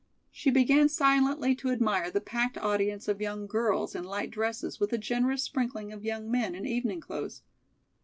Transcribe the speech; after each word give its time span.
She 0.31 0.49
began 0.49 0.89
silently 0.89 1.53
to 1.57 1.69
admire 1.69 2.09
the 2.09 2.21
packed 2.21 2.57
audience 2.57 3.07
of 3.07 3.21
young 3.21 3.45
girls 3.45 3.93
in 3.93 4.03
light 4.03 4.31
dresses 4.31 4.79
with 4.79 4.91
a 4.93 4.97
generous 4.97 5.43
sprinkling 5.43 5.91
of 5.93 6.03
young 6.03 6.31
men 6.31 6.55
in 6.55 6.65
evening 6.65 7.01
clothes. 7.01 7.43